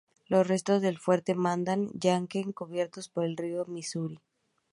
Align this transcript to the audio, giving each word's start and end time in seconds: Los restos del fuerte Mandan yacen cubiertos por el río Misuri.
Los 0.25 0.47
restos 0.47 0.81
del 0.81 0.97
fuerte 0.97 1.35
Mandan 1.35 1.91
yacen 1.93 2.53
cubiertos 2.53 3.07
por 3.07 3.23
el 3.23 3.37
río 3.37 3.65
Misuri. 3.65 4.19